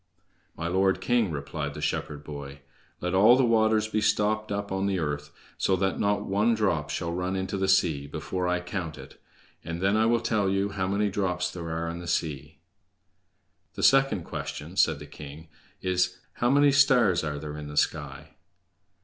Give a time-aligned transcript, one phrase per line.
[0.57, 2.61] "My lord king," replied the shepherd boy,
[3.01, 6.89] "let all the waters be stopped up on the earth, so that not one drop
[6.89, 9.21] shall run into the sea before I count it,
[9.63, 12.57] and then I will tell you how many drops there are in the sea!"
[13.75, 15.49] "The second question," said the king,
[15.83, 18.29] "is: How many stars are there in the sky?"